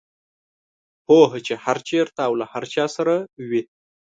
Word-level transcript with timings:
پوهه 1.05 1.39
چې 1.47 1.53
هر 1.63 1.77
چېرته 1.89 2.19
او 2.27 2.33
له 2.39 2.45
هر 2.53 2.63
چا 2.73 2.85
سره 2.95 3.13
وي. 3.49 3.61